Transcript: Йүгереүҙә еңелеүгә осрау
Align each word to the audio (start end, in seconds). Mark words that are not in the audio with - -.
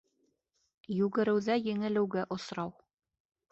Йүгереүҙә 0.99 1.59
еңелеүгә 1.67 2.25
осрау 2.39 2.75